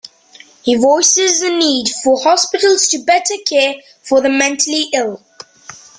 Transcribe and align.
He 0.63 0.73
voices 0.77 1.41
the 1.41 1.51
need 1.51 1.87
for 2.03 2.19
hospitals 2.19 2.87
to 2.87 3.03
better 3.03 3.35
care 3.47 3.75
for 4.01 4.19
the 4.19 4.29
mentally 4.29 4.89
ill. 4.93 5.21